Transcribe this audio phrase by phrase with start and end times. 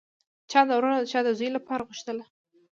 [0.51, 2.23] چا د ورور او چا د زوی لپاره غوښتله